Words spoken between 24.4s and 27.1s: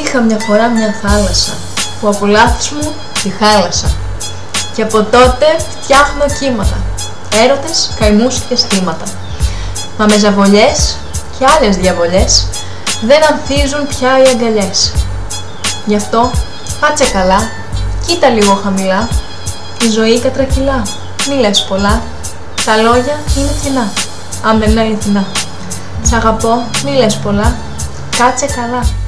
αν δεν είναι αληθινά. Σ' αγαπώ, μη